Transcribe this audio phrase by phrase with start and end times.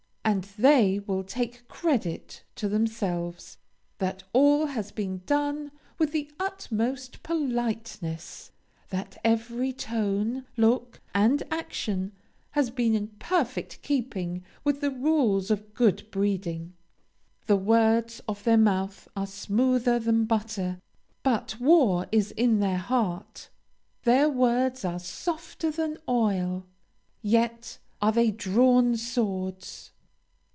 [0.23, 3.57] And they will take credit to themselves,
[3.97, 8.51] that all has been done with the utmost politeness;
[8.91, 12.13] that every tone, look, and action,
[12.51, 16.75] has been in perfect keeping with the rules of good breeding.
[17.47, 20.79] "The words of their mouth are smoother than butter,
[21.23, 23.49] but war is in their heart:
[24.03, 26.67] their words are softer than oil,
[27.21, 29.89] yet are they drawn swords."